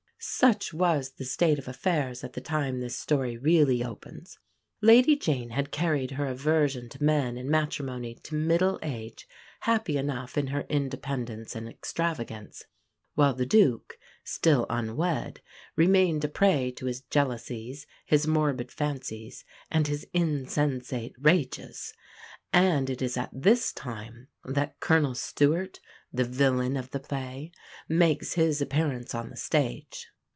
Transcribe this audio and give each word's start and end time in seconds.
Such 0.23 0.71
was 0.71 1.13
the 1.13 1.25
state 1.25 1.57
of 1.57 1.67
affairs 1.67 2.23
at 2.23 2.33
the 2.33 2.41
time 2.41 2.79
this 2.79 2.95
story 2.95 3.37
really 3.39 3.83
opens. 3.83 4.37
Lady 4.79 5.15
Jean 5.15 5.49
had 5.49 5.71
carried 5.71 6.11
her 6.11 6.27
aversion 6.27 6.89
to 6.89 7.03
men 7.03 7.37
and 7.39 7.49
matrimony 7.49 8.13
to 8.21 8.35
middle 8.35 8.77
age, 8.83 9.27
happy 9.61 9.97
enough 9.97 10.37
in 10.37 10.45
her 10.47 10.67
independence 10.69 11.55
and 11.55 11.67
extravagance; 11.67 12.65
while 13.15 13.33
the 13.33 13.47
Duke, 13.47 13.97
still 14.23 14.67
unwed, 14.69 15.41
remained 15.75 16.23
a 16.23 16.27
prey 16.27 16.69
to 16.75 16.85
his 16.85 17.01
jealousies, 17.01 17.87
his 18.05 18.27
morbid 18.27 18.71
fancies 18.71 19.43
and 19.71 19.87
his 19.87 20.05
insensate 20.13 21.15
rages; 21.17 21.93
and 22.53 22.91
it 22.91 23.01
is 23.01 23.17
at 23.17 23.29
this 23.33 23.71
time 23.73 24.27
that 24.45 24.79
Colonel 24.79 25.15
Stewart, 25.15 25.79
the 26.13 26.25
"villain 26.25 26.75
of 26.75 26.91
the 26.91 26.99
play," 26.99 27.53
makes 27.87 28.33
his 28.33 28.61
appearance 28.61 29.15
on 29.15 29.29
the 29.29 29.37
stage. 29.37 30.09